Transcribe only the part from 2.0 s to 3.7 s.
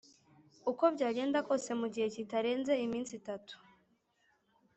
kitarenze iminsi itatu